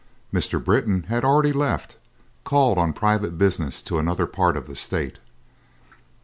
Mr. 0.33 0.57
Britton 0.59 1.03
had 1.09 1.23
already 1.23 1.53
left, 1.53 1.97
called 2.43 2.79
on 2.79 2.91
private 2.91 3.37
business 3.37 3.83
to 3.83 3.99
another 3.99 4.25
part 4.25 4.57
of 4.57 4.65
the 4.65 4.75
State. 4.75 5.19